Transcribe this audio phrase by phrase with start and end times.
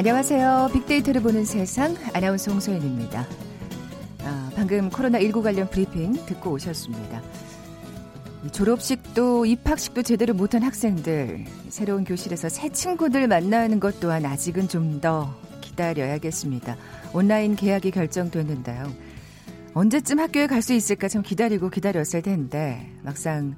[0.00, 0.70] 안녕하세요.
[0.72, 3.26] 빅데이터를 보는 세상 아나운서 홍소연입니다.
[4.24, 7.20] 아, 방금 코로나19 관련 브리핑 듣고 오셨습니다.
[8.50, 15.34] 졸업식도 입학식도 제대로 못한 학생들, 새로운 교실에서 새 친구들 만나는 것 또한 아직은 좀 더
[15.60, 16.78] 기다려야겠습니다.
[17.12, 18.90] 온라인 계약이 결정됐는데요.
[19.74, 23.54] 언제쯤 학교에 갈 수 있을까 좀 기다리고 기다렸을 텐데 막상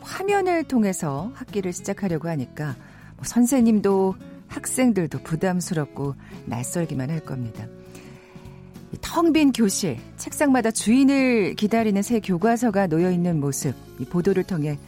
[0.00, 2.76] 화면을 통해서 학기를 시작하려고 하니까
[3.16, 6.14] 뭐 선생님도 학생들도 부담스럽고
[6.46, 7.66] 낯설기만 할 겁니다.
[9.00, 14.78] 텅 빈 교실, 책상마다 주인을 기다리는 새 교과서가 놓여 있는 모습, 이 보도를 통해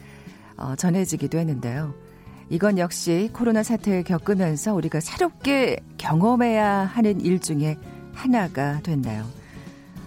[0.57, 1.93] 어, 전해지기도 했는데요.
[2.49, 7.77] 이건 역시 코로나 사태를 겪으면서 우리가 새롭게 경험해야 하는 일 중에
[8.13, 9.25] 하나가 됐나요?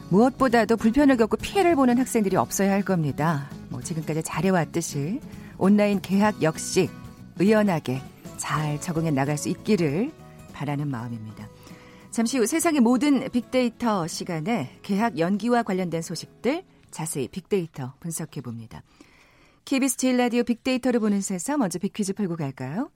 [0.08, 3.48] 무엇보다도 불편을 겪고 피해를 보는 학생들이 없어야 할 겁니다.
[3.68, 5.20] 뭐 지금까지 잘해왔듯이
[5.56, 6.90] 온라인 개학 역시
[7.38, 8.02] 의연하게
[8.42, 10.10] 잘 적응해 나갈 수 있기를
[10.52, 11.48] 바라는 마음입니다.
[12.10, 18.82] 잠시 후 세상의 모든 빅데이터 시간에 개학 연기와 관련된 소식들 자세히 빅데이터 분석해 봅니다.
[19.64, 22.90] KBS 제일 라디오 빅데이터를 보는 세상 먼저 빅퀴즈 풀고 갈까요?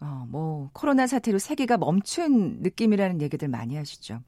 [0.00, 4.22] 어, 뭐 코로나 사태로 세계가 멈춘 느낌이라는 얘기들 많이 하시죠.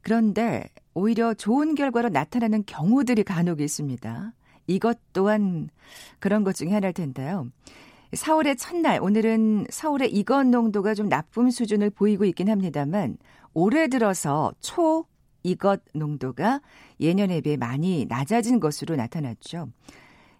[0.00, 4.32] 그런데 오히려 좋은 결과로 나타나는 경우들이 간혹 있습니다.
[4.66, 5.68] 이것 또한
[6.18, 7.46] 그런 것 중에 하나일 텐데요.
[8.14, 13.18] 4월의 첫날, 오늘은 서울의 이건 농도가 좀 나쁨 수준을 보이고 있긴 합니다만,
[13.52, 15.06] 올해 들어서 초
[15.42, 16.60] 이것 농도가
[17.00, 19.68] 예년에 비해 많이 낮아진 것으로 나타났죠.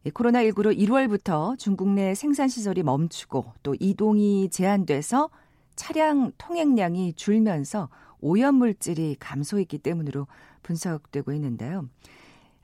[0.05, 5.31] 코로나19로 1월부터 중국 내 생산시설이 멈추고 또 이동이 제한돼서
[5.77, 7.89] 차량 통행량이 줄면서
[8.21, 10.27] 오염물질이 감소했기 때문으로
[10.63, 11.89] 분석되고 있는데요.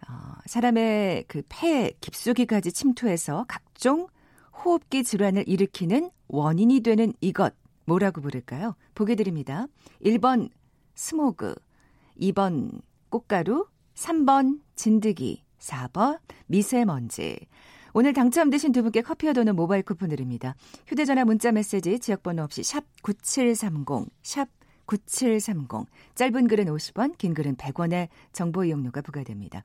[0.09, 0.13] 어,
[0.47, 4.09] 사람의 그 폐 깊숙이까지 침투해서 각종
[4.65, 7.55] 호흡기 질환을 일으키는 원인이 되는 이것
[7.87, 8.77] 뭐라고 부를까요?
[8.95, 9.67] 보게 드립니다.
[10.05, 10.51] 1번
[10.95, 11.55] 스모그,
[12.21, 17.39] 2번 꽃가루, 3번 진드기, 4번 미세먼지.
[17.93, 20.55] 오늘 당첨되신 두 분께 커피와 도는 모바일 쿠폰 드립니다.
[20.87, 24.49] 휴대전화 문자 메시지 지역번호 없이 샵 9730, 샵
[24.87, 25.87] 9730.
[26.15, 29.65] 짧은 글은 50원, 긴 글은 100원의 정보 이용료가 부과됩니다.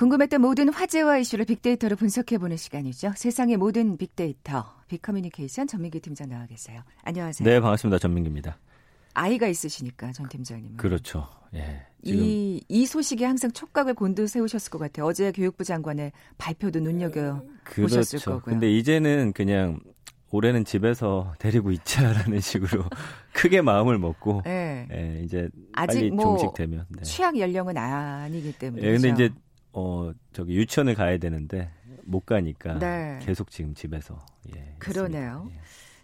[0.00, 3.12] 궁금했던 모든 화제와 이슈를 빅데이터로 분석해보는 시간이죠.
[3.16, 6.80] 세상의 모든 빅데이터, 빅커뮤니케이션 전민기 팀장 나와 계세요.
[7.02, 7.46] 안녕하세요.
[7.46, 7.98] 네, 반갑습니다.
[7.98, 8.56] 전민기입니다.
[9.12, 10.78] 아이가 있으시니까 전 팀장님은.
[10.78, 11.28] 그렇죠.
[11.54, 11.82] 예.
[12.02, 15.04] 이, 이 소식에 항상 촉각을 곤두세우셨을 것 같아요.
[15.04, 17.82] 어제 교육부 장관의 발표도 눈여겨 그렇죠.
[17.82, 18.54] 보셨을 거고요.
[18.54, 19.80] 근데 이제는 그냥
[20.30, 22.84] 올해는 집에서 데리고 있자라는 식으로
[23.34, 24.88] 크게 마음을 먹고 네.
[24.92, 27.02] 예, 이제 아직 뭐 종식되면 네.
[27.02, 28.82] 취약 연령은 아니기 때문에.
[28.82, 29.30] 예, 근데 이제
[29.72, 31.70] 어 저기 유치원을 가야 되는데
[32.04, 33.18] 못 가니까 네.
[33.22, 34.18] 계속 지금 집에서
[34.54, 34.74] 예.
[34.78, 35.48] 그러네요.
[35.52, 35.60] 예.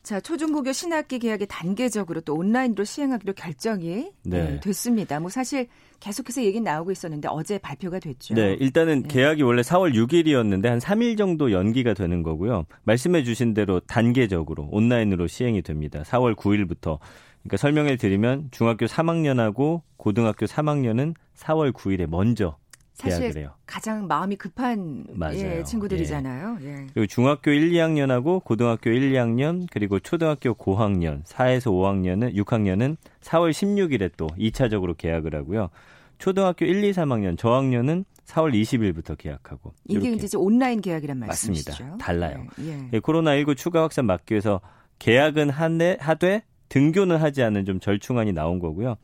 [0.06, 4.50] 자, 초중고교 신학기 개학이 단계적으로 또 온라인으로 시행하기로 결정이 네.
[4.50, 5.18] 네, 됐습니다.
[5.18, 5.66] 뭐 사실
[5.98, 8.34] 계속해서 얘기 나오고 있었는데 어제 발표가 됐죠.
[8.34, 9.08] 네, 일단은 네.
[9.08, 12.66] 개학이 원래 4월 6일이었는데 한 3일 정도 연기가 되는 거고요.
[12.84, 16.04] 말씀해 주신 대로 단계적으로 온라인으로 시행이 됩니다.
[16.04, 17.00] 4월 9일부터.
[17.42, 22.56] 그러니까 설명을 드리면 중학교 3학년하고 고등학교 3학년은 4월 9일에 먼저
[22.96, 23.52] 사실 계약을 해요.
[23.66, 25.04] 가장 마음이 급한
[25.34, 26.58] 예, 친구들이잖아요.
[26.62, 26.66] 예.
[26.66, 26.86] 예.
[26.94, 34.12] 그리고 중학교 1, 2학년하고 고등학교 1, 2학년 그리고 초등학교 고학년 4에서 5학년은 6학년은 4월 16일에
[34.16, 35.68] 또 2차적으로 계약을 하고요.
[36.18, 41.70] 초등학교 1, 2, 3학년 저학년은 4월 20일부터 계약하고 이게 이제 온라인 계약이란 말씀이시죠?
[41.70, 41.98] 맞습니다.
[41.98, 42.46] 달라요.
[42.60, 42.88] 예.
[42.94, 42.98] 예.
[43.00, 44.62] 코로나19 추가 확산 막기 위해서
[44.98, 48.96] 계약은 하되, 하되 등교는 하지 않는 좀 절충안이 나온 거고요.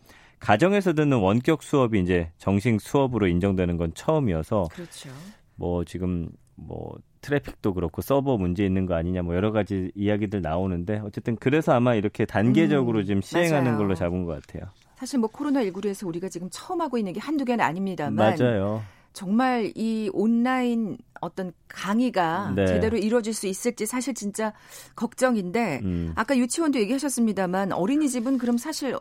[0.42, 5.10] 가정에서 듣는 원격 수업이 이제 정식 수업으로 인정되는 건 처음이어서 그렇죠.
[5.54, 11.00] 뭐 지금 뭐 트래픽도 그렇고 서버 문제 있는 거 아니냐 뭐 여러 가지 이야기들 나오는데
[11.04, 13.78] 어쨌든 그래서 아마 이렇게 단계적으로 음, 지금 시행하는 맞아요.
[13.78, 14.70] 걸로 잡은 것 같아요.
[14.96, 18.82] 사실 뭐 코로나19로 해서 우리가 지금 처음 하고 있는 게 한두 개는 아닙니다만 맞아요.
[19.12, 22.66] 정말 이 온라인 어떤 강의가 네.
[22.66, 24.52] 제대로 이루어질 수 있을지 사실 진짜
[24.96, 26.12] 걱정인데 음.
[26.16, 28.96] 아까 유치원도 얘기하셨습니다만 어린이집은 그럼 사실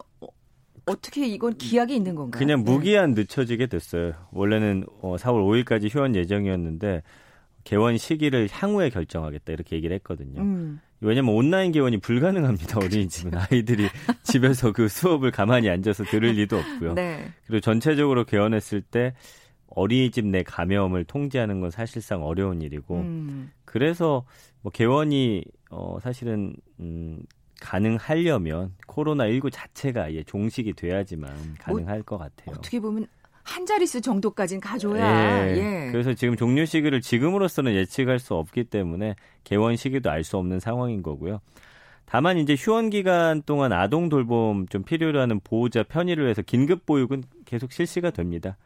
[0.86, 2.40] 어떻게 이건 기약이 있는 건가요?
[2.40, 2.72] 그냥 네.
[2.72, 4.14] 무기한 늦춰지게 됐어요.
[4.32, 7.04] 원래는 4월 어, 5일까지 휴원 예정이었는데
[7.64, 10.42] 개원 시기를 향후에 결정하겠다 이렇게 얘기를 했거든요.
[10.42, 10.80] 음.
[11.00, 12.80] 왜냐면 온라인 개원이 불가능합니다.
[12.80, 13.88] 어린이집은 아이들이
[14.24, 16.94] 집에서 그 수업을 가만히 앉아서 들을 리도 없고요.
[16.94, 17.32] 네.
[17.46, 19.14] 그리고 전체적으로 개원했을 때
[19.68, 23.52] 어린이집 내 감염을 통제하는 건 사실상 어려운 일이고 음.
[23.66, 24.26] 그래서
[24.62, 27.20] 뭐 개원이 어 사실은 음
[27.62, 32.56] 가능하려면 코로나 19 자체가 아예 종식이 돼야지만 가능할 뭐, 것 같아요.
[32.58, 33.08] 어떻게 보면
[33.44, 35.48] 한 자릿수 정도까지는 가져야.
[35.48, 35.58] 예.
[35.58, 35.92] 예.
[35.92, 41.02] 그래서 지금 종료 시기를 지금으로서는 예측할 수 없기 때문에 개원 시기도 알 수 없는 상황인
[41.02, 41.40] 거고요.
[42.06, 47.24] 다만 이제 휴원 기간 동안 아동 돌봄 좀 필요로 하는 보호자 편의를 위해서 긴급 보육은
[47.46, 48.58] 계속 실시가 됩니다.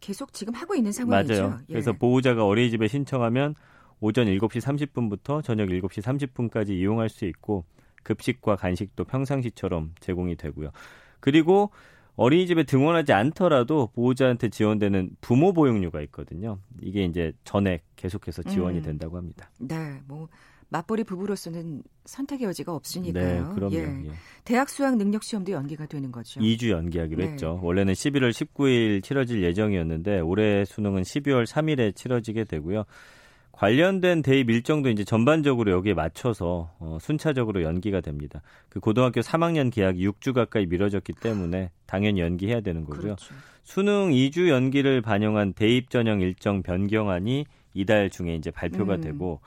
[0.00, 1.34] 계속 지금 하고 있는 상황이죠.
[1.34, 1.58] 맞아요.
[1.68, 1.72] 예.
[1.72, 3.56] 그래서 보호자가 어린이집에 신청하면
[4.00, 7.64] 오전 7시 30분부터 저녁 7시 30분까지 이용할 수 있고
[8.04, 10.70] 급식과 간식도 평상시처럼 제공이 되고요.
[11.20, 11.70] 그리고
[12.16, 16.60] 어린이집에 등원하지 않더라도 보호자한테 지원되는 부모 보육료가 있거든요.
[16.80, 18.82] 이게 이제 전액 계속해서 지원이 음.
[18.82, 19.50] 된다고 합니다.
[19.58, 20.28] 네, 뭐
[20.68, 23.48] 맞벌이 부부로서는 선택의 여지가 없으니까요.
[23.48, 23.74] 네, 그럼요.
[23.74, 23.80] 예.
[24.06, 24.12] 예.
[24.44, 26.40] 대학 수학 능력 시험도 연기가 되는 거죠.
[26.40, 27.30] 2주 연기하기로 네.
[27.30, 27.60] 했죠.
[27.62, 32.84] 원래는 11월 19일 치러질 예정이었는데 올해 수능은 12월 3일에 치러지게 되고요.
[33.56, 38.42] 관련된 대입 일정도 이제 전반적으로 여기에 맞춰서 어, 순차적으로 연기가 됩니다.
[38.68, 43.00] 그 고등학교 3학년 계약이 6주 가까이 미뤄졌기 때문에 당연히 연기해야 되는 거고요.
[43.00, 43.34] 그렇죠.
[43.62, 49.00] 수능 2주 연기를 반영한 대입 전형 일정 변경안이 이달 중에 이제 발표가 음.
[49.00, 49.40] 되고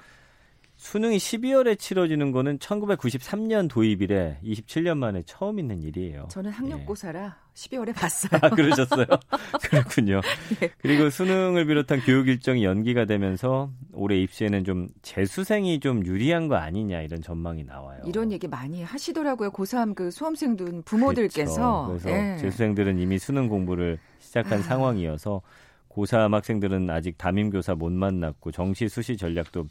[0.78, 6.28] 수능이 12월에 치러지는 거는 1993년 도입 이래 27년 만에 처음 있는 일이에요.
[6.30, 7.48] 저는 학력고사라 예.
[7.56, 8.40] 12월에 봤어요.
[8.44, 9.06] 아, 그러셨어요?
[9.64, 10.22] 그렇군요.
[10.62, 10.70] 예.
[10.78, 17.02] 그리고 수능을 비롯한 교육 일정이 연기가 되면서 올해 입시에는 좀 재수생이 좀 유리한 거 아니냐
[17.02, 18.00] 이런 전망이 나와요.
[18.06, 19.50] 이런 얘기 많이 하시더라고요.
[19.50, 21.88] 고3 그 수험생 들 부모들께서.
[21.88, 22.06] 그렇죠.
[22.06, 22.38] 그래서 예.
[22.38, 24.62] 재수생들은 이미 수능 공부를 시작한 아.
[24.62, 25.42] 상황이어서
[25.90, 29.66] 고3 학생들은 아직 담임교사 못 만났고 정시 수시 전략도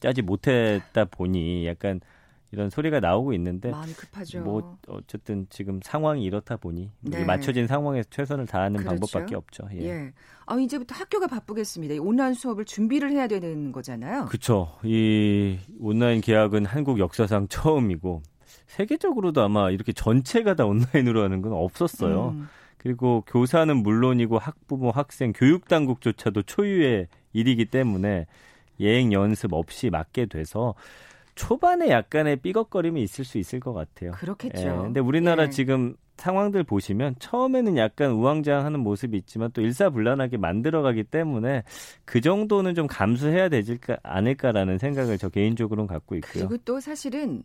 [0.00, 2.00] 짜지 못했다 보니 약간
[2.52, 4.40] 이런 소리가 나오고 있는데 마음이 급하죠.
[4.40, 7.24] 뭐 어쨌든 지금 상황이 이렇다 보니 네.
[7.24, 8.90] 맞춰진 상황에서 최선을 다하는 그렇죠.
[8.90, 9.68] 방법밖에 없죠.
[9.74, 9.84] 예.
[9.84, 10.12] 예.
[10.46, 12.02] 아 이제부터 학교가 바쁘겠습니다.
[12.02, 14.24] 온라인 수업을 준비를 해야 되는 거잖아요.
[14.26, 14.76] 그렇죠.
[14.82, 18.22] 이 온라인 계약은 한국 역사상 처음이고
[18.66, 22.30] 세계적으로도 아마 이렇게 전체가 다 온라인으로 하는 건 없었어요.
[22.30, 22.48] 음.
[22.78, 28.26] 그리고 교사는 물론이고 학부모, 학생, 교육 당국조차도 초유의 일이기 때문에
[28.80, 30.74] 예행 연습 없이 맞게 돼서
[31.34, 34.12] 초반에 약간의 삐걱거림이 있을 수 있을 것 같아요.
[34.12, 34.60] 그렇겠죠.
[34.60, 35.50] 예, 근데 우리나라 예.
[35.50, 41.62] 지금 상황들 보시면 처음에는 약간 우왕좌왕하는 모습이 있지만 또 일사불란하게 만들어가기 때문에
[42.04, 46.46] 그 정도는 좀 감수해야 되지 않을까라는 생각을 저 개인적으로는 갖고 있고요.
[46.46, 47.42] 그리고 또 사실은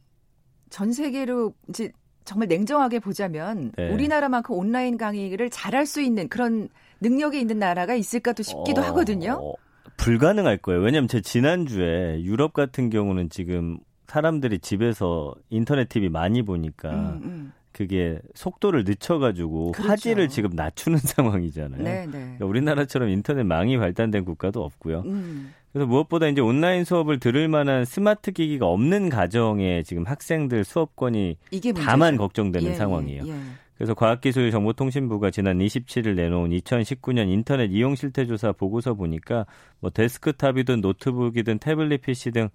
[0.70, 1.92] 전 세계로 이제
[2.26, 3.94] 정말 냉정하게 보자면 네.
[3.94, 6.68] 우리나라만큼 온라인 강의를 잘할 수 있는 그런
[7.00, 9.54] 능력이 있는 나라가 있을까 도 싶기도 어, 하거든요.
[9.98, 10.82] 불가능할 거예요.
[10.82, 13.78] 왜냐하면 제 지난주에 유럽 같은 경우는 지금
[14.08, 17.54] 사람들이 집에서 인터넷 TV 많이 보니까 음, 음.
[17.72, 19.90] 그게 속도를 늦춰가지고 그렇죠.
[19.90, 21.84] 화질을 지금 낮추는 상황이잖아요.
[21.84, 22.12] 네, 네.
[22.12, 25.04] 그러니까 우리나라처럼 인터넷 망이 발달된 국가도 없고요.
[25.06, 25.54] 음.
[25.74, 31.36] 그래서 무엇보다 이제 온라인 수업을 들을 만한 스마트 기기가 없는 가정에 지금 학생들 수업권이
[31.76, 33.28] 다만 걱정되는 예, 상황이에요.
[33.28, 33.34] 예.
[33.78, 39.46] 그래서 과학기술정보통신부가 지난 27일 내놓은 2019년 인터넷 이용 실태 조사 보고서 보니까
[39.80, 42.50] 뭐 데스크탑이든 노트북이든 태블릿 PC 등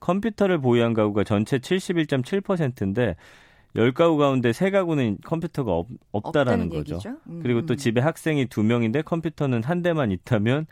[0.00, 3.16] 컴퓨터를 보유한 가구가 전체 71.7%인데
[3.74, 6.98] 10가구 가운데 3가구는 컴퓨터가 없, 없다라는 거죠.
[7.28, 7.40] 음.
[7.42, 10.66] 그리고 또 집에 학생이 2명인데 컴퓨터는 한 대만 있다면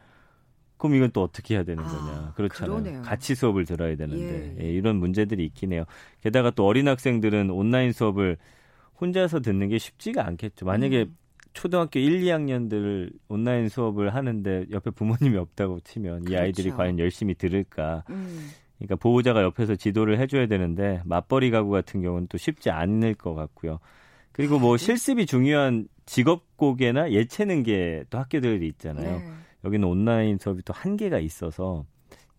[0.77, 2.33] 그럼 이건 또 어떻게 해야 되는 아, 거냐.
[2.37, 2.83] 그렇잖아요.
[2.83, 3.03] 그러네요.
[3.03, 4.57] 같이 수업을 들어야 되는데.
[4.59, 4.65] 예.
[4.65, 5.85] 예, 이런 문제들이 있긴 해요.
[6.21, 8.37] 게다가 또 어린 학생들은 온라인 수업을
[9.01, 10.67] 혼자서 듣는 게 쉽지가 않겠죠.
[10.67, 11.17] 만약에 음.
[11.53, 16.33] 초등학교 1, 2학년들 온라인 수업을 하는데 옆에 부모님이 없다고 치면 그렇죠.
[16.33, 18.05] 이 아이들이 과연 열심히 들을까.
[18.11, 18.51] 음.
[18.79, 23.79] 그러니까 보호자가 옆에서 지도를 해줘야 되는데 맞벌이 가구 같은 경우는 또 쉽지 않을 것 같고요.
[24.33, 24.85] 그리고 뭐 아, 네.
[24.85, 29.19] 실습이 중요한 직업고개나 예체능계 또 학교들이 있잖아요.
[29.19, 29.31] 네.
[29.65, 31.87] 여기는 온라인 수업이 또 한계가 있어서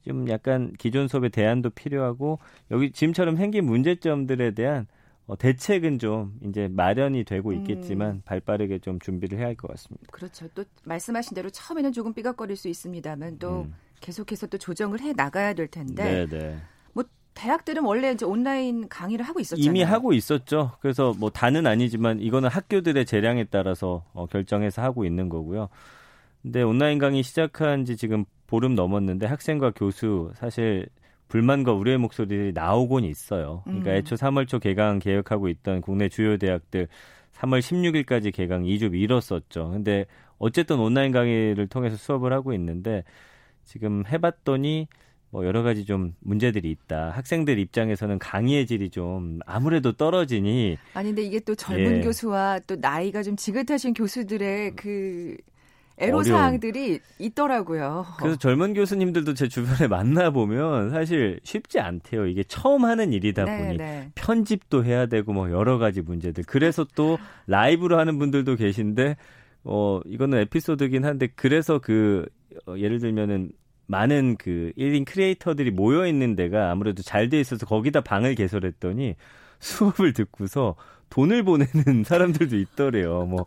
[0.08, 4.86] 좀 약간 기존 수업의 대안도 필요하고 여기 지금처럼 생긴 문제점들에 대한
[5.28, 8.22] 어, 대책은 좀 이제 마련이 되고 있겠지만 음.
[8.26, 10.08] 발빠르게 좀 준비를 해야 할 것 같습니다.
[10.12, 10.48] 그렇죠.
[10.56, 13.74] 또 말씀하신 대로 처음에는 조금 삐걱거릴 수 있습니다만 또 음.
[14.00, 16.26] 계속해서 또 조정을 해 나가야 될 텐데.
[16.28, 16.58] 네네.
[16.94, 17.04] 뭐
[17.34, 19.70] 대학들은 원래 이제 온라인 강의를 하고 있었잖아요.
[19.70, 20.72] 이미 하고 있었죠.
[20.80, 25.68] 그래서 뭐 다는 아니지만 이거는 학교들의 재량에 따라서 어, 결정해서 하고 있는 거고요.
[26.42, 30.88] 근데 온라인 강의 시작한 지 지금 보름 넘었는데 학생과 교수 사실
[31.28, 33.62] 불만과 우려의 목소리들이 나오곤 있어요.
[33.66, 33.96] 그러니까 음.
[33.96, 36.88] 애초 3월 초 개강 계획하고 있던 국내 주요 대학들
[37.34, 39.72] 3월 16일까지 개강 2주 미뤘었죠.
[39.72, 40.06] 근데
[40.38, 43.04] 어쨌든 온라인 강의를 통해서 수업을 하고 있는데
[43.64, 44.88] 지금 해봤더니
[45.30, 47.12] 뭐 여러 가지 좀 문제들이 있다.
[47.12, 52.02] 학생들 입장에서는 강의의 질이 좀 아무래도 떨어지니 아니 근데 이게 또 젊은 예.
[52.02, 55.36] 교수와 또 나이가 좀 지긋하신 교수들의 그
[56.00, 58.06] 애로 사항들이 있더라고요.
[58.20, 62.28] 그래서 젊은 교수님들도 제 주변에 만나 보면 사실 쉽지 않대요.
[62.28, 64.12] 이게 처음 하는 일이다 네, 보니 네.
[64.16, 66.44] 편집도 해야 되고 뭐 여러 가지 문제들.
[66.46, 69.18] 그래서 또 라이브로 하는 분들도 계신데
[69.64, 72.26] 어 이거는 에피소드긴 한데 그래서 그
[72.68, 73.52] 어, 예를 들면은
[73.88, 79.16] 많은 그 1인 크리에이터들이 모여 있는 데가 아무래도 잘 돼 있어서 거기다 방을 개설했더니
[79.60, 80.76] 수업을 듣고서
[81.10, 83.26] 돈을 보내는 사람들도 있더래요.
[83.26, 83.46] 뭐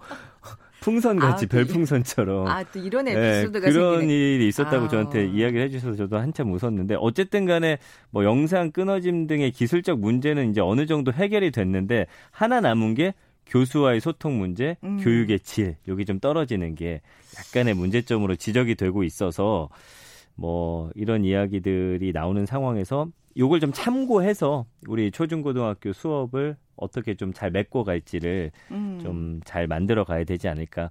[0.80, 2.46] 풍선같이 아, 별풍선처럼.
[2.48, 4.34] 아, 또 이런 에피소드가 네, 그런 생기네.
[4.34, 4.88] 일이 있었다고 아.
[4.88, 7.78] 저한테 이야기를 해주셔서 저도 한참 웃었는데 어쨌든 간에
[8.10, 13.14] 뭐 영상 끊어짐 등의 기술적 문제는 이제 어느 정도 해결이 됐는데 하나 남은 게
[13.46, 15.00] 교수와의 소통 문제, 음.
[15.02, 17.00] 교육의 질, 여기 좀 떨어지는 게
[17.36, 19.68] 약간의 문제점으로 지적이 되고 있어서
[20.40, 27.84] 뭐 이런 이야기들이 나오는 상황에서 요걸 좀 참고해서 우리 초중고등학교 수업을 어떻게 좀 잘 메꿔
[27.84, 28.98] 갈지를 음.
[29.02, 30.88] 좀잘 만들어 가야 되지 않을까.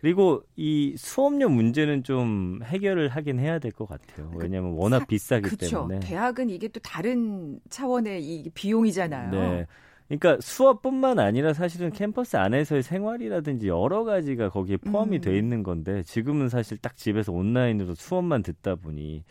[0.00, 4.30] 그리고 이 수업료 문제는 좀 해결을 하긴 해야 될 것 같아요.
[4.30, 5.88] 그 왜냐하면 워낙 사, 비싸기 그쵸.
[5.88, 6.00] 때문에.
[6.00, 9.30] 대학은 이게 또 다른 차원의 이 비용이잖아요.
[9.32, 9.66] 네.
[10.08, 15.20] 그러니까 수업뿐만 아니라 사실은 캠퍼스 안에서의 생활이라든지 여러 가지가 거기에 포함이 음.
[15.20, 19.24] 돼 있는 건데 지금은 사실 딱 집에서 온라인으로 수업만 듣다 보니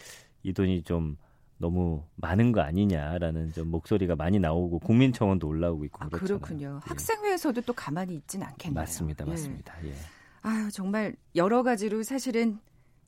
[0.43, 1.17] 이 돈이 좀
[1.57, 6.09] 너무 많은 거 아니냐라는 좀 목소리가 많이 나오고 국민청원도 올라오고 있고 아.
[6.09, 6.79] 그렇군요.
[6.83, 6.89] 예.
[6.89, 8.81] 학생회에서도 또 가만히 있진 않겠네요.
[8.81, 9.75] 맞습니다, 맞습니다.
[9.83, 9.89] 예.
[9.89, 9.93] 예.
[10.41, 12.57] 아유 정말 여러 가지로 사실은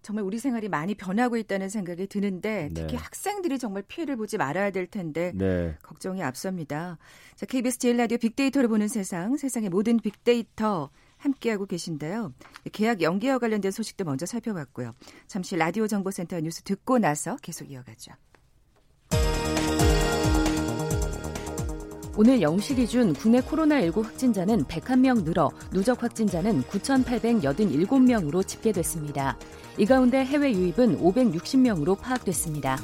[0.03, 2.73] 정말 우리 생활이 많이 변하고 있다는 생각이 드는데 네.
[2.73, 2.97] 특히 네.
[2.97, 5.75] 학생들이 정말 피해를 보지 말아야 될 텐데 네.
[5.81, 6.97] 걱정이 앞섭니다.
[7.35, 12.33] 자, KBS 제일 라디오 빅데이터를 보는 세상, 세상의 모든 빅데이터 함께하고 계신데요.
[12.73, 14.91] 계약 연기와 관련된 소식도 먼저 살펴봤고요.
[15.27, 18.11] 잠시 라디오 정보센터 뉴스 듣고 나서 계속 이어가죠.
[22.15, 29.35] 오늘 0시 기준 국내 코로나19 확진자는 101명 늘어 누적 확진자는 9,887명으로 집계됐습니다.
[29.79, 32.77] 이 가운데 해외 유입은 560명으로 파악됐습니다.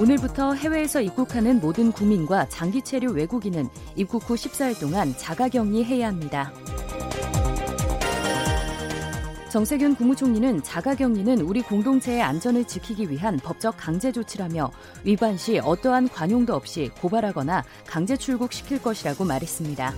[0.00, 6.54] 오늘부터 해외에서 입국하는 모든 국민과 장기 체류 외국인은 입국 후 14일 동안 자가 격리해야 합니다.
[9.50, 14.70] 정세균 국무총리는 자가격리는 우리 공동체의 안전을 지키기 위한 법적 강제 조치라며
[15.02, 19.92] 위반 시 어떠한 관용도 없이 고발하거나 강제 출국시킬 것이라고 말했습니다.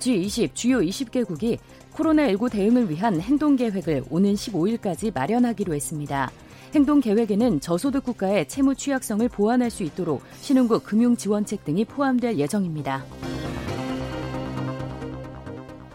[0.00, 1.56] G20 주요 20개국이
[1.94, 6.30] 코로나19 대응을 위한 행동 계획을 오는 15일까지 마련하기로 했습니다.
[6.74, 13.06] 행동 계획에는 저소득 국가의 채무 취약성을 보완할 수 있도록 신흥국 금융 지원책 등이 포함될 예정입니다.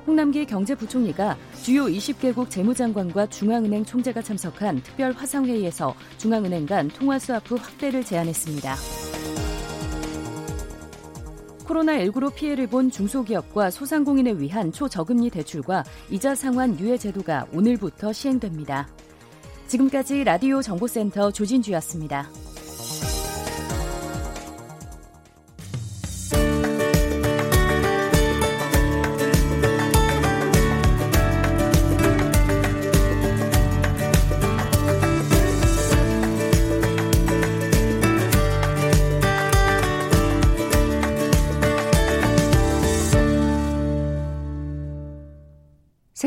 [0.05, 8.03] 홍남기 경제부총리가 주요 20개국 재무장관과 중앙은행 총재가 참석한 특별 화상회의에서 중앙은행 간 통화 수화프 확대를
[8.03, 8.75] 제안했습니다.
[11.65, 18.87] 코로나19로 피해를 본 중소기업과 소상공인을 위한 초저금리 대출과 이자 상환 유예 제도가 오늘부터 시행됩니다.
[19.67, 22.29] 지금까지 라디오 정보센터 조진주였습니다.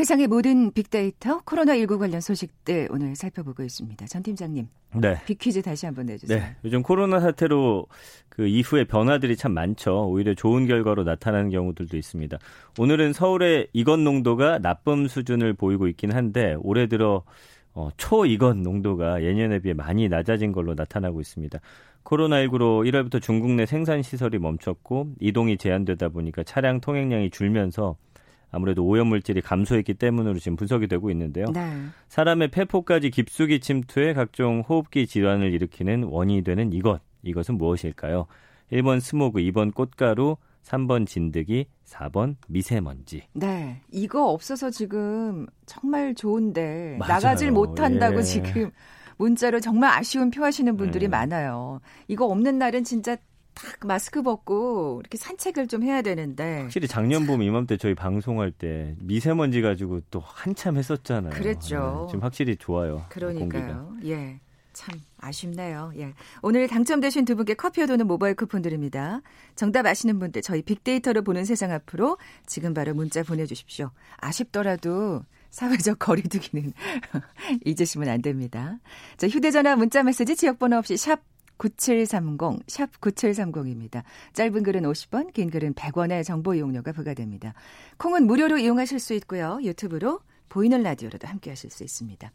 [0.07, 4.05] 세상의 모든 빅데이터 코로나19 관련 소식들 오늘 살펴보고 있습니다.
[4.05, 4.65] 전 팀장님.
[5.01, 5.21] 네.
[5.25, 6.39] 빅퀴즈 다시 한번 내주세요.
[6.39, 6.55] 네.
[6.63, 7.87] 요즘 코로나 사태로
[8.29, 10.07] 그 이후에 변화들이 참 많죠.
[10.07, 12.37] 오히려 좋은 결과로 나타나는 경우들도 있습니다.
[12.79, 17.23] 오늘은 서울의 이건 농도가 나쁨 수준을 보이고 있긴 한데 올해 들어
[17.73, 21.59] 어, 초이건 농도가 예년에 비해 많이 낮아진 걸로 나타나고 있습니다.
[22.05, 27.97] 코로나19로 1월부터 중국 내 생산 시설이 멈췄고 이동이 제한되다 보니까 차량 통행량이 줄면서
[28.51, 31.45] 아무래도 오염물질이 감소했기 때문으로 지금 분석이 되고 있는데요.
[31.53, 31.69] 네.
[32.07, 37.01] 사람의 폐포까지 깊숙이 침투해 각종 호흡기 질환을 일으키는 원인이 되는 이것.
[37.23, 38.27] 이것은 무엇일까요?
[38.71, 43.23] 1번 스모그, 2번 꽃가루, 3번 진드기, 4번 미세먼지.
[43.33, 43.81] 네.
[43.91, 47.13] 이거 없어서 지금 정말 좋은데 맞아요.
[47.13, 48.23] 나가질 못한다고 예.
[48.23, 48.71] 지금
[49.17, 51.09] 문자로 정말 아쉬운 표하시는 분들이 네.
[51.09, 51.79] 많아요.
[52.07, 53.17] 이거 없는 날은 진짜
[53.57, 58.95] 딱 마스크 벗고 이렇게 산책을 좀 해야 되는데 확실히 작년 봄 이맘때 저희 방송할 때
[58.99, 61.33] 미세먼지 가지고 또 한참 했었잖아요.
[61.33, 62.01] 그랬죠.
[62.03, 63.05] 네, 지금 확실히 좋아요.
[63.09, 63.87] 그러니까요.
[63.97, 64.09] 공기가.
[64.09, 64.39] 예.
[64.73, 65.91] 참 아쉽네요.
[65.97, 66.13] 예.
[66.43, 69.21] 오늘 당첨되신 두 분께 커피와 도는 모바일 쿠폰 드립니다.
[69.55, 73.89] 정답 아시는 분들 저희 빅데이터를 보는 세상 앞으로 지금 바로 문자 보내주십시오.
[74.17, 76.73] 아쉽더라도 사회적 거리두기는
[77.65, 78.77] 잊으시면 안 됩니다.
[79.17, 81.21] 자, 휴대전화 문자 메시지 지역번호 없이 샵
[81.57, 84.03] 9730, 샵 9730입니다.
[84.33, 87.53] 짧은 글은 50원, 긴 글은 100원의 정보 이용료가 부과됩니다.
[87.97, 89.59] 콩은 무료로 이용하실 수 있고요.
[89.63, 92.31] 유튜브로 보이는 라디오로도 함께 하실 수 있습니다.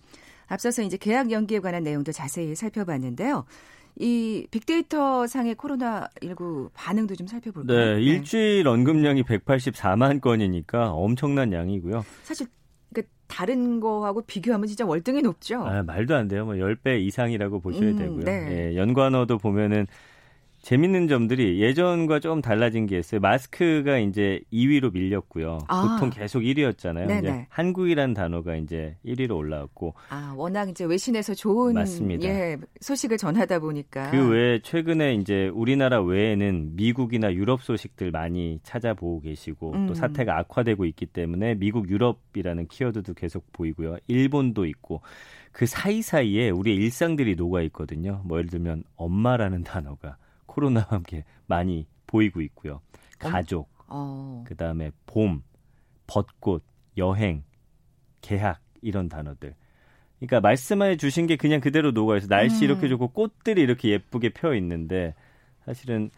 [0.48, 3.44] 앞서서 이제 계약 연기에 관한 내용도 자세히 살펴봤는데요.
[3.96, 7.78] 이 빅데이터 상의 코로나19 반응도 좀 살펴볼까요?
[7.78, 8.02] 네, 네.
[8.02, 12.04] 일주일 언급량이 184만 건이니까 엄청난 양이고요.
[12.22, 12.62] 사실 그
[13.32, 15.66] 다른 거하고 비교하면 진짜 월등히 높죠.
[15.66, 16.44] 아, 말도 안 돼요.
[16.44, 18.24] 뭐 10배 이상이라고 보셔야 음, 되고요.
[18.24, 18.72] 네.
[18.72, 19.86] 예, 연관어도 보면은
[20.62, 23.21] 재밌는 점들이 예전과 좀 달라진 게 있어요.
[23.21, 25.59] 마스크가 이제 2위로 밀렸고요.
[25.66, 25.83] 아.
[25.83, 27.09] 보통 계속 1위였잖아요.
[27.09, 27.19] 네네.
[27.19, 29.95] 이제 한국이란 단어가 이제 1위로 올라왔고.
[30.09, 32.25] 아, 워낙 이제 외신에서 좋은 맞습니다.
[32.28, 34.12] 예, 소식을 전하다 보니까.
[34.12, 39.87] 그 외에 최근에 이제 우리나라 외에는 미국이나 유럽 소식들 많이 찾아보고 계시고 음.
[39.88, 43.97] 또 사태가 악화되고 있기 때문에 미국 유럽이라는 키워드도 계속 보이고요.
[44.07, 45.00] 일본도 있고
[45.50, 48.23] 그 사이사이에 우리의 일상들이 녹아 있거든요.
[48.25, 50.16] 뭐 예를 들면 엄마라는 단어가
[50.52, 52.80] 코로나와 함께 많이 보이고 있고요.
[53.18, 54.44] 가족, 어.
[54.47, 55.42] 그 다음에 봄,
[56.06, 56.62] 벚꽃,
[56.99, 57.44] 여행,
[58.21, 59.54] 개학 이런 단어들.
[60.18, 62.28] 그러니까 말씀해 주신 게 그냥 그대로 녹아 있어.
[62.28, 62.71] 날씨 음.
[62.71, 65.14] 이렇게 좋고 꽃들이 이렇게 예쁘게 펴 있는데
[65.64, 66.11] 사실은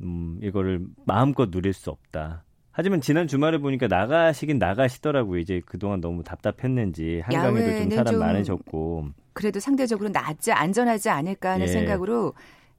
[0.00, 2.44] 음, 이거를 마음껏 누릴 수 없다.
[2.72, 5.38] 하지만 지난 주말에 보니까 나가시긴 나가시더라고요.
[5.40, 9.08] 이제 그동안 너무 답답했는지 한강에도 좀 사람 좀 많으셨고.
[9.32, 11.68] 그래도 상대적으로 낫지 안전하지 않을까 하는 예.
[11.68, 12.34] 생각으로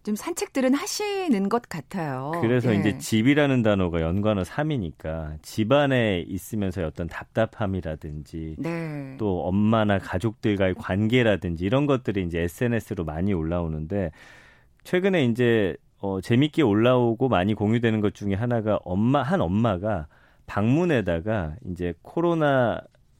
[0.07, 2.31] 좀 산책들은 하시는 것 같아요.
[2.39, 2.79] 그래서 예.
[2.79, 9.15] 이제 집이라는 단어가 연관어 3이니까 집안에 있으면서 어떤 답답함이라든지 네.
[9.17, 14.11] 또 엄마나 가족들과의 관계라든지 이런 것들이 이제 SNS로 많이 올라오는데
[14.85, 20.07] 최근에 이제 어, 재밌게 올라오고 많이 공유되는 것 중에 하나가 엄마 한 엄마가
[20.45, 22.79] 방문에다가 이제 코로나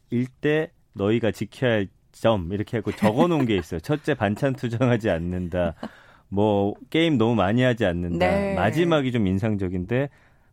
[0.10, 1.88] 일 때 너희가 지켜야 할
[2.20, 3.80] 점 이렇게 하고 적어 놓은 게 있어요.
[3.80, 5.76] 첫째 반찬 투정하지 않는다.
[6.30, 8.18] 뭐 게임 너무 많이 하지 않는다.
[8.30, 8.54] 네.
[8.56, 10.10] 마지막이 좀 인상적인데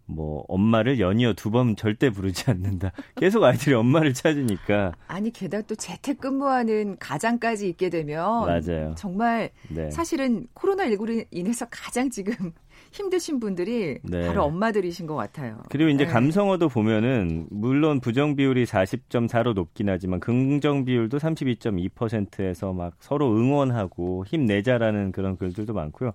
[0.07, 2.93] 뭐 엄마를 연이어 두 번 절대 부르지 않는다.
[3.17, 4.93] 계속 아이들이 엄마를 찾으니까.
[5.07, 8.95] 아니 게다가 또 재택근무하는 가장까지 있게 되면 맞아요.
[8.99, 9.91] 정말 네.
[9.91, 12.53] 사실은 코로나 19로 인해서 가장 지금
[12.94, 14.28] 힘드신 분들이 네.
[14.28, 15.59] 바로 엄마들이신 것 같아요.
[15.68, 16.11] 그리고 이제 네.
[16.12, 25.11] 감성어도 보면은 물론 부정 비율이 40.4로 높긴 하지만 긍정 비율도 32.2%에서 막 서로 응원하고 힘내자라는
[25.11, 26.12] 그런 글들도 많고요.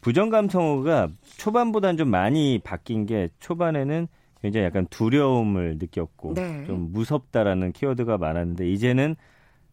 [0.00, 4.08] 부정 감성어가 초반보다는 좀 많이 바뀐 게 초반에는
[4.42, 6.64] 굉장히 약간 두려움을 느꼈고 네.
[6.66, 9.14] 좀 무섭다라는 키워드가 많았는데 이제는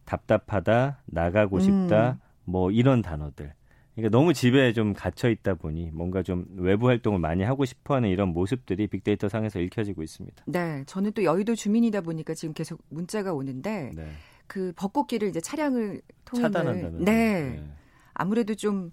[0.04, 2.18] 답답하다, 나가고 싶다, 음.
[2.44, 3.54] 뭐 이런 단어들.
[3.94, 8.28] 그러니까 너무 집에 좀 갇혀 있다 보니 뭔가 좀 외부 활동을 많이 하고 싶어하는 이런
[8.30, 10.44] 모습들이 빅데이터 상에서 읽혀지고 있습니다.
[10.46, 14.10] 네, 저는 또 여의도 주민이다 보니까 지금 계속 문자가 오는데 네.
[14.46, 17.50] 그 벚꽃길을 이제 차량을 통해 차단한다면 네.
[17.50, 17.64] 네.
[18.14, 18.92] 아무래도 좀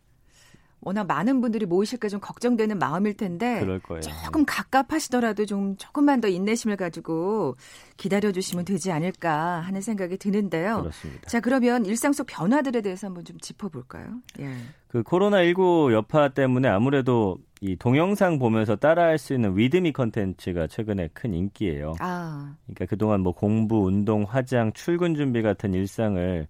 [0.82, 3.63] 워낙 많은 분들이 모이실까 좀 걱정되는 마음일 텐데
[4.02, 7.56] 조금 갑갑하시더라도 좀 조금만 더 인내심을 가지고
[7.98, 10.80] 기다려 주시면 되지 않을까 하는 생각이 드는데요.
[10.82, 11.30] 그렇습니다.
[11.30, 14.08] 자, 그러면 일상 속 변화들에 대해서 한번 좀 짚어 볼까요?
[14.39, 14.56] 예.
[14.88, 21.10] 그 코로나 19 여파 때문에 아무래도 이 동영상 보면서 따라할 수 있는 위드미 컨텐츠가 최근에
[21.13, 21.94] 큰 인기예요.
[22.00, 22.56] 아.
[22.65, 26.48] 그러니까 그동안 뭐 공부, 운동, 화장, 출근 준비 같은 일상을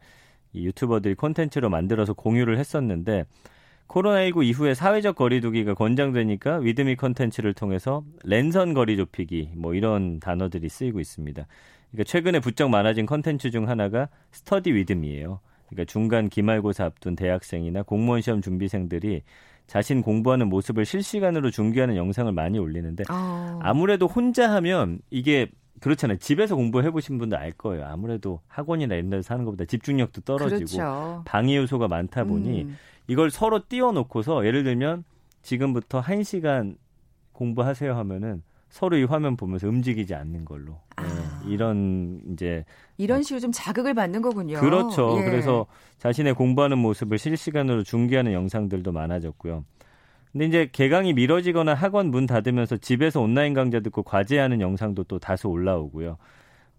[0.53, 3.25] 이 유튜버들이 콘텐츠로 만들어서 공유를 했었는데
[3.91, 10.69] 코로나19 이후에 사회적 거리두기가 권장되니까 with me 컨텐츠를 통해서 랜선 거리 좁히기 뭐 이런 단어들이
[10.69, 11.45] 쓰이고 있습니다.
[11.91, 15.41] 그러니까 최근에 부쩍 많아진 컨텐츠 중 하나가 study with me예요.
[15.67, 19.23] 그러니까 중간 기말고사 앞둔 대학생이나 공무원 시험 준비생들이
[19.67, 23.59] 자신 공부하는 모습을 실시간으로 중계하는 영상을 많이 올리는데 어.
[23.61, 26.17] 아무래도 혼자 하면 이게 그렇잖아요.
[26.19, 27.85] 집에서 공부해 보신 분들 알 거예요.
[27.85, 31.21] 아무래도 학원이나 이런 데서 하는 것보다 집중력도 떨어지고 그렇죠.
[31.25, 32.77] 방해 요소가 많다 보니 음.
[33.07, 35.03] 이걸 서로 띄워놓고서 예를 들면
[35.41, 36.75] 지금부터 1시간
[37.33, 41.03] 공부하세요 하면은 서로 이 화면 보면서 움직이지 않는 걸로 아.
[41.03, 42.63] 네, 이런 이제
[42.97, 44.59] 이런 식으로 좀 자극을 받는 거군요.
[44.59, 45.17] 그렇죠.
[45.19, 45.25] 예.
[45.25, 45.65] 그래서
[45.97, 49.65] 자신의 공부하는 모습을 실시간으로 중계하는 영상들도 많아졌고요.
[50.31, 55.49] 근데 이제 개강이 미뤄지거나 학원 문 닫으면서 집에서 온라인 강좌 듣고 과제하는 영상도 또 다소
[55.49, 56.17] 올라오고요.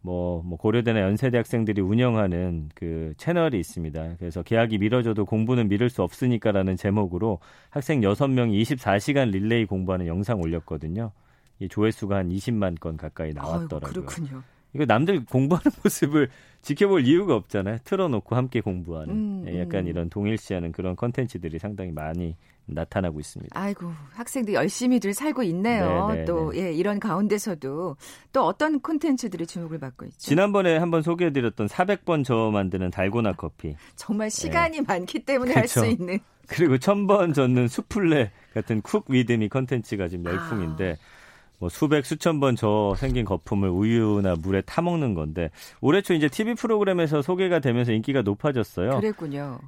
[0.00, 4.16] 뭐, 뭐 고려대나 연세대 학생들이 운영하는 그 채널이 있습니다.
[4.18, 7.38] 그래서 계약이 미뤄져도 공부는 미룰 수 없으니까라는 제목으로
[7.70, 11.12] 학생 6명이 24시간 릴레이 공부하는 영상 올렸거든요.
[11.60, 13.86] 이 조회수가 한 20만 건 가까이 나왔더라고요.
[13.86, 14.42] 아유, 그렇군요.
[14.74, 16.28] 이거 남들 공부하는 모습을
[16.62, 17.78] 지켜볼 이유가 없잖아요.
[17.84, 19.88] 틀어놓고 함께 공부하는 음, 예, 약간 음.
[19.88, 23.58] 이런 동일시하는 그런 컨텐츠들이 상당히 많이 나타나고 있습니다.
[23.60, 26.06] 아이고 학생들 열심히들 살고 있네요.
[26.08, 26.66] 네네, 네, 또 네.
[26.66, 27.96] 예, 이런 가운데서도
[28.32, 30.18] 또 어떤 콘텐츠들이 주목을 받고 있죠.
[30.18, 33.74] 지난번에 한번 소개해드렸던 400번 저어 만드는 달고나 커피.
[33.96, 34.84] 정말 시간이 네.
[34.86, 36.20] 많기 때문에 할 수 있는.
[36.48, 41.21] 그리고 1000번 젓는 수플레 같은 cook with me 컨텐츠가 지금 열풍인데 아.
[41.58, 46.28] 뭐 수백 수천 번 저어 생긴 거품을 우유나 물에 타 먹는 건데 올해 초 이제
[46.28, 48.98] TV 프로그램에서 소개가 되면서 인기가 높아졌어요.
[49.00, 49.58] 그랬군요.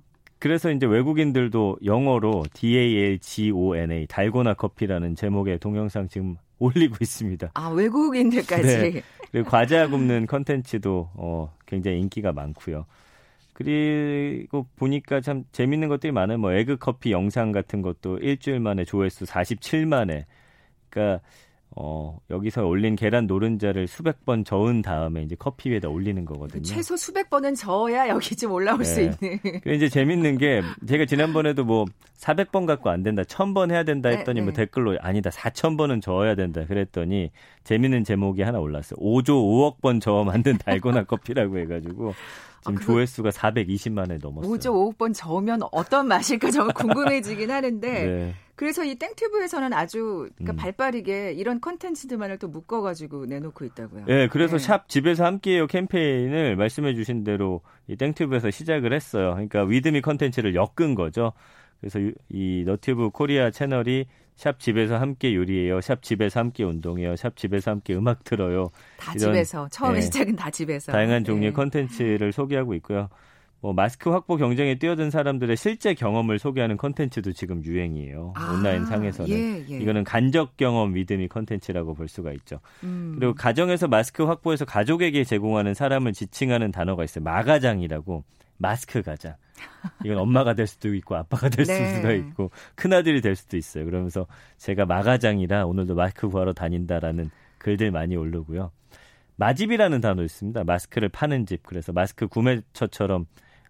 [0.41, 7.51] 그래서 이제 외국인들도 영어로 DALGONA 달고나 커피라는 제목의 동영상 지금 올리고 있습니다.
[7.55, 8.63] 아 외국인들까지.
[8.63, 9.03] 네.
[9.33, 12.87] 그리고 과자 굽는 컨텐츠도 어, 굉장히 인기가 많고요.
[13.55, 16.39] 그리고 보니까 참 재밌는 것들이 많아요.
[16.39, 20.25] 뭐 egg 커피 영상 같은 것도 일주일 만에 조회수 47만에.
[20.91, 21.21] 그러니까
[21.77, 26.63] 어, 여기서 올린 계란 노른자를 수백 번 저은 다음에 이제 커피 위에다 올리는 거거든요.
[26.63, 28.85] 최소 수백 번은 저어야 여기 좀 올라올 네.
[28.85, 29.41] 수 있는.
[29.63, 31.85] 그 이제 재밌는 게 제가 지난번에도 뭐
[32.19, 34.65] 400번 갖고 안 된다, 1000번 해야 된다 네, 했더니 네, 뭐 네.
[34.65, 37.33] 댓글로 아니다, 4000번은 저어야 된다 그랬더니
[37.65, 38.97] 재밌는 제목이 하나 올랐어요.
[39.01, 42.15] 5조 5억 번 저어 만든 달고나 커피라고 해가지고
[42.61, 44.53] 지금 아, 조회수가 420만에 넘었어요.
[44.53, 48.35] 5조 5억 번 저으면 어떤 맛일까 정말 궁금해지긴 하는데 네.
[48.57, 50.57] 그래서 이 땡튜브에서는 아주 그러니까 음.
[50.57, 54.05] 발빠르게 이런 컨텐츠들만을 또 묶어가지고 내놓고 있다고요.
[54.07, 54.65] 네, 그래서 네.
[54.65, 59.33] 샵 집에서 함께해요 캠페인을 말씀해주신 대로 이 땡튜브에서 시작을 했어요.
[59.33, 61.33] 그러니까 with me 컨텐츠를 엮은 거죠.
[61.81, 65.81] 그래서 이 너튜브 코리아 채널이 샵 집에서 함께 요리해요.
[65.81, 67.17] 샵 집에서 함께 운동해요.
[67.17, 68.71] 샵 집에서 함께 음악 들어요.
[68.97, 71.55] 다 이런, 집에서 처음에 네, 시작은 다 집에서 다양한 종류의 네.
[71.55, 73.09] 컨텐츠를 소개하고 있고요.
[73.65, 78.35] 뭐 마스크 확보 경쟁에 뛰어든 사람들의 실제 경험을 소개하는 컨텐츠도 지금 유행이에요.
[78.37, 79.79] 아, 온라인 상에서는 예, 예.
[79.79, 82.61] 이거는 간접 경험 with me 컨텐츠라고 볼 수가 있죠.
[82.83, 83.17] 음.
[83.19, 87.25] 그리고 가정에서 마스크 확보해서 가족에게 제공하는 사람을 지칭하는 단어가 있어요.
[87.25, 88.25] 마가장이라고
[88.59, 89.35] 마스크 가장.
[90.05, 91.95] 이건 엄마가 될 수도 있고 아빠가 될 네.
[91.95, 93.87] 수도 있고 큰 아들이 될 수도 있어요.
[93.87, 94.27] 그러면서
[94.59, 98.73] 제가 마가장이라 오늘도 마스크 구하러 다닌다라는 글들 많이 올르고요.
[99.37, 100.65] 마집이라는 단어 있습니다.
[100.65, 101.63] 마스크를 파는 집.
[101.63, 103.25] 그래서 마스크 구매처처럼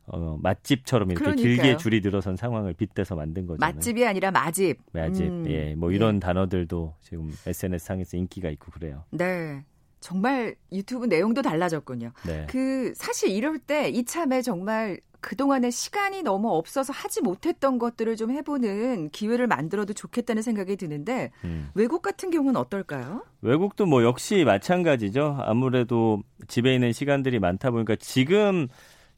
[0.07, 1.55] 어, 맛집처럼 이렇게 그러니까요.
[1.55, 3.75] 길게 줄이 들어선 상황을 빗대서 만든 거잖아요.
[3.75, 4.79] 맛집이 아니라 마집.
[4.93, 5.25] 마집.
[5.27, 5.47] 음.
[5.49, 5.75] 예.
[5.75, 6.21] 뭐 이런 예.
[6.21, 9.05] 단어들도 지금 SNS 상에서 인기가 있고 그래요.
[9.11, 9.65] 네.
[10.01, 12.13] 정말 유튜브 내용도 달라졌군요.
[12.27, 12.47] 네.
[12.51, 19.09] 그 사실 이럴 때 이참에 정말 그동안에 시간이 너무 없어서 하지 못했던 것들을 좀 해보는
[19.09, 21.71] 기회를 만들어도 좋겠다는 생각이 드는데 음.
[21.75, 23.23] 외국 같은 경우는 어떨까요?
[23.41, 25.39] 외국도 뭐 역시 마찬가지죠.
[25.41, 28.69] 아무래도 집에 있는 시간들이 많다 보니까 지금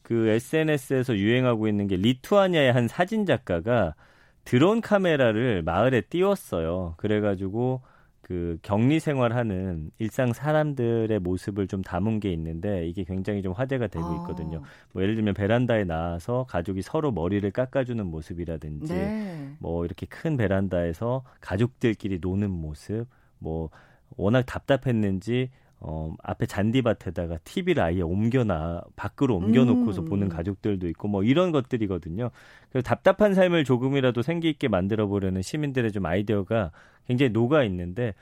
[0.06, 3.96] 그 SNS에서 유행하고 있는 게 리투아니아의 한 사진 작가가
[4.44, 6.94] 드론 카메라를 마을에 띄웠어요.
[6.96, 7.82] 그래가지고
[8.20, 14.06] 그 격리 생활하는 일상 사람들의 모습을 좀 담은 게 있는데 이게 굉장히 좀 화제가 되고
[14.06, 14.14] 아.
[14.20, 14.62] 있거든요.
[14.92, 19.56] 뭐 예를 들면 베란다에 나와서 가족이 서로 머리를 깎아주는 모습이라든지 네.
[19.58, 23.06] 뭐 이렇게 큰 베란다에서 가족들끼리 노는 모습,
[23.40, 23.70] 뭐
[24.16, 30.04] 워낙 답답했는지 어, 앞에 잔디밭에다가 TV를 아예 옮겨놔, 밖으로 옮겨놓고서 음.
[30.06, 32.30] 보는 가족들도 있고, 뭐 이런 것들이거든요.
[32.70, 36.70] 그래서 답답한 삶을 조금이라도 생기 있게 만들어 보려는 시민들의 좀 아이디어가
[37.06, 38.14] 굉장히 녹아 있는데,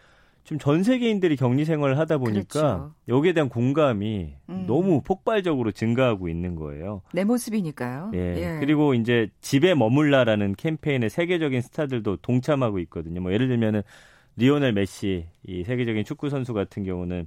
[0.44, 2.94] 좀전 세계인들이 격리 생활을 하다 보니까 그렇죠.
[3.08, 4.64] 여기에 대한 공감이 음.
[4.66, 7.00] 너무 폭발적으로 증가하고 있는 거예요.
[7.14, 8.10] 내 모습이니까요.
[8.14, 8.18] 예.
[8.18, 8.60] 예.
[8.60, 13.22] 그리고 이제 집에 머물라라는 캠페인에 세계적인 스타들도 동참하고 있거든요.
[13.22, 13.82] 뭐 예를 들면은
[14.36, 17.26] 리오넬 메시 이 세계적인 축구 선수 같은 경우는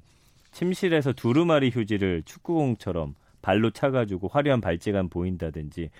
[0.57, 5.91] 침실에서 두루마리 휴지를 축구공처럼 발로 차가지고 화려한 발재간 보인다든지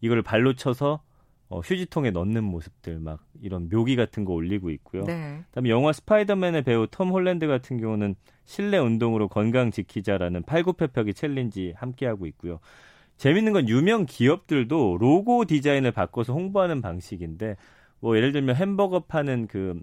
[0.00, 1.02] 이걸 발로 쳐서
[1.48, 5.02] 어, 휴지통에 넣는 모습들 막 이런 묘기 같은 거 올리고 있고요.
[5.02, 5.42] 네.
[5.46, 12.06] 그다음에 영화 스파이더맨의 배우 톰 홀랜드 같은 경우는 실내 운동으로 건강 지키자라는 팔굽혀펴기 챌린지 함께
[12.06, 12.60] 하고 있고요.
[13.16, 17.56] 재밌는 건 유명 기업들도 로고 디자인을 바꿔서 홍보하는 방식인데
[17.98, 19.82] 뭐 예를 들면 햄버거 파는 그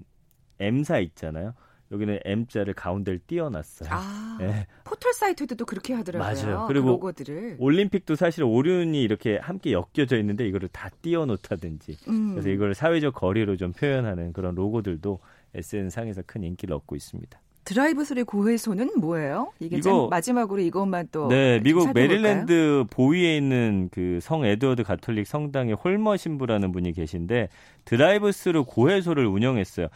[0.60, 1.54] M사 있잖아요.
[1.91, 3.89] 여기는 M자를 가운데를 띄워놨어요.
[3.91, 4.65] 아, 네.
[4.86, 6.34] 포털 사이트도 그렇게 하더라고요.
[6.45, 6.65] 맞아요.
[6.67, 7.58] 그리고 그 로고들을.
[7.60, 12.32] 올림픽도 사실 오륜이 이렇게 함께 엮여져 있는데 이거를 다 띄워놓는다든지 음.
[12.32, 15.19] 그래서 이걸 사회적 거리로 좀 표현하는 그런 로고들도
[15.54, 17.39] SNS상에서 큰 인기를 얻고 있습니다.
[17.63, 19.51] 드라이브 스루 고해소는 뭐예요?
[19.60, 25.75] 이게 이거, 마지막으로 이것만 또 네, 미국 메릴랜드 보위에 있는 그 성 에드워드 가톨릭 성당의
[25.75, 27.49] 홀머 신부라는 분이 계신데
[27.86, 29.88] 드라이브 스루 고해소를 운영했어요.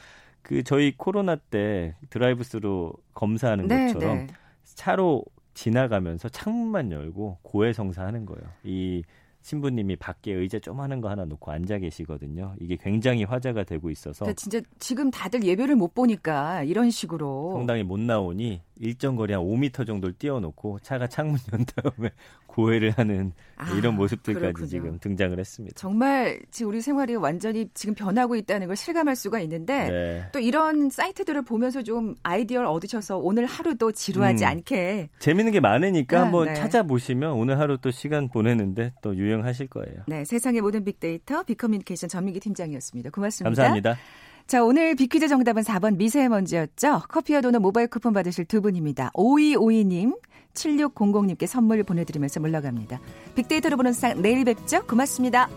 [0.46, 4.28] 그 저희 코로나 때 드라이브스루 검사하는 네, 것처럼 네.
[4.64, 8.44] 차로 지나가면서 창문만 열고 고해성사하는 거예요.
[8.64, 9.02] 이
[9.42, 12.54] 신부님이 밖에 의자 조그마한 거 하나 놓고 앉아 계시거든요.
[12.60, 17.82] 이게 굉장히 화제가 되고 있어서 그러니까 진짜 지금 다들 예배를 못 보니까 이런 식으로 성당에
[17.82, 22.12] 못 나오니 일정 거리 한 5m 정도를 띄워놓고 차가 창문 연 다음에
[22.48, 24.68] 고해를 하는 아, 이런 모습들까지 그렇군요.
[24.68, 25.76] 지금 등장을 했습니다.
[25.78, 30.30] 정말 지금 우리 생활이 완전히 지금 변하고 있다는 걸 실감할 수가 있는데 네.
[30.32, 34.50] 또 이런 사이트들을 보면서 좀 아이디어를 얻으셔서 오늘 하루도 지루하지 음.
[34.50, 36.54] 않게 재밌는 게 많으니까 아, 한번 네.
[36.54, 40.04] 찾아보시면 오늘 하루 또 시간 보내는데 또 유용하실 거예요.
[40.08, 43.10] 네, 세상의 모든 빅데이터 빅커뮤니케이션 전민기 팀장이었습니다.
[43.10, 43.50] 고맙습니다.
[43.50, 43.98] 감사합니다.
[44.48, 47.02] 자, 오늘 빅퀴즈 정답은 4번 미세먼지였죠.
[47.10, 49.10] 커피와 도넛 모바일 쿠폰 받으실 두 분입니다.
[49.16, 50.18] 5252님,
[50.54, 53.00] 7600님께 선물 보내드리면서 물러갑니다.
[53.34, 54.86] 빅데이터로 보는 세상 내일 뵙죠.
[54.86, 55.50] 고맙습니다.